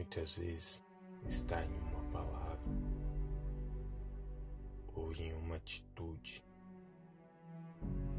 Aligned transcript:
muitas 0.00 0.36
vezes 0.36 0.82
está 1.26 1.62
em 1.62 1.78
uma 1.78 2.02
palavra 2.04 2.70
ou 4.94 5.12
em 5.12 5.34
uma 5.34 5.56
atitude 5.56 6.42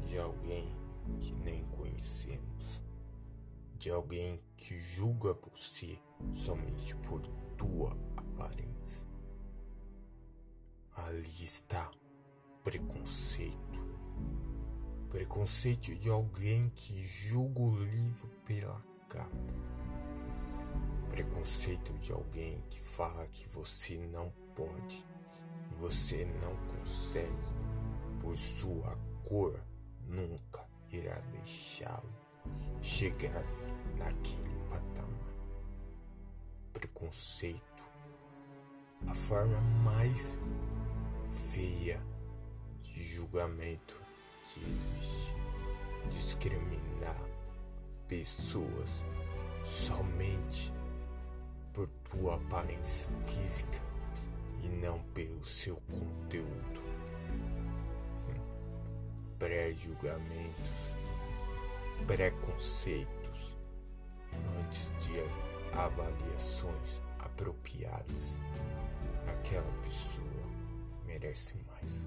de 0.06 0.16
alguém 0.16 0.72
que 1.18 1.32
nem 1.34 1.64
conhecemos, 1.70 2.80
de 3.76 3.90
alguém 3.90 4.38
que 4.56 4.78
julga 4.78 5.34
você 5.34 5.98
somente 6.30 6.94
por 6.98 7.20
tua 7.56 7.98
aparência. 8.16 9.08
Ali 10.94 11.42
está 11.42 11.90
preconceito. 12.62 13.80
Preconceito 15.10 15.96
de 15.96 16.08
alguém 16.08 16.70
que 16.76 17.02
julga 17.02 17.60
o 17.60 17.76
livro 17.76 18.28
pela 18.44 18.80
capa. 19.08 19.72
Preconceito 21.12 21.92
de 21.98 22.10
alguém 22.10 22.64
que 22.68 22.80
fala 22.80 23.26
que 23.28 23.46
você 23.48 23.96
não 23.96 24.32
pode 24.54 25.04
você 25.82 26.24
não 26.40 26.54
consegue, 26.76 27.28
pois 28.20 28.38
sua 28.38 28.96
cor 29.24 29.60
nunca 30.06 30.64
irá 30.90 31.18
deixá-lo 31.32 32.08
chegar 32.80 33.44
naquele 33.98 34.54
patamar. 34.68 35.34
Preconceito, 36.72 37.82
a 39.08 39.14
forma 39.14 39.60
mais 39.82 40.38
feia 41.52 42.00
de 42.78 43.02
julgamento 43.02 44.00
que 44.42 44.60
existe. 44.60 45.34
Discriminar 46.10 47.20
pessoas 48.08 49.04
somente 49.64 50.72
por 51.72 51.88
tua 51.88 52.34
aparência 52.34 53.08
física 53.26 53.80
e 54.62 54.68
não 54.68 55.00
pelo 55.14 55.42
seu 55.44 55.76
conteúdo. 55.90 56.82
Pré-julgamentos, 59.38 60.70
preconceitos 62.06 63.56
antes 64.60 64.92
de 64.98 65.12
avaliações 65.76 67.00
apropriadas. 67.18 68.40
Aquela 69.26 69.72
pessoa 69.82 70.46
merece 71.06 71.54
mais. 71.66 72.06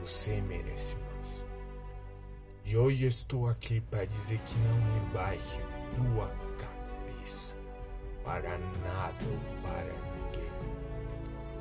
Você 0.00 0.40
merece 0.40 0.96
mais. 0.96 1.44
E 2.64 2.76
hoje 2.76 3.06
estou 3.06 3.48
aqui 3.48 3.80
para 3.80 4.04
dizer 4.04 4.38
que 4.40 4.54
não 4.58 4.94
rebaixe 4.94 5.58
tua 5.94 6.28
cabeça 6.28 6.47
para 8.40 8.58
nada 8.58 9.26
para 9.62 9.84
ninguém. 9.84 10.52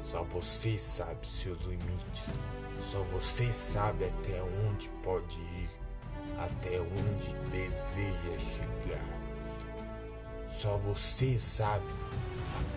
Só 0.04 0.24
você 0.24 0.78
sabe 0.78 1.26
seus 1.26 1.62
limites. 1.66 2.30
Só 2.80 3.02
você 3.04 3.52
sabe 3.52 4.06
até 4.06 4.42
onde 4.44 4.88
pode 5.04 5.40
ir, 5.40 5.70
até 6.38 6.80
onde 6.80 7.36
deseja 7.50 8.38
chegar. 8.38 9.18
Só 10.46 10.78
você 10.78 11.40
sabe 11.40 11.86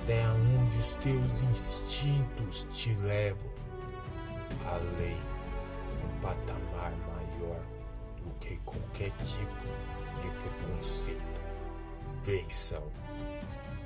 até 0.02 0.26
onde 0.30 0.78
os 0.78 0.96
teus 0.96 1.42
instintos 1.42 2.66
te 2.70 2.94
levam 2.94 3.50
além, 4.66 5.18
um 6.04 6.20
patamar 6.20 6.92
maior 7.06 7.62
do 8.22 8.30
que 8.40 8.56
qualquer 8.64 9.10
tipo 9.18 9.64
de 10.22 10.30
preconceito. 10.40 11.40
Vençam, 12.22 12.82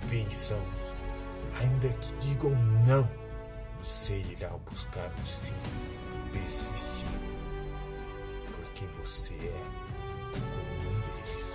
vençamos. 0.07 0.95
Ainda 1.61 1.89
que 1.89 2.15
digam 2.17 2.51
não, 2.87 3.09
você 3.81 4.19
irá 4.31 4.49
buscar 4.71 5.11
o 5.21 5.25
sim, 5.27 5.53
persistir, 6.33 7.07
porque 8.57 8.85
você 8.87 9.35
é 9.35 9.61
como 10.33 10.91
um 10.91 11.01
deles. 11.01 11.54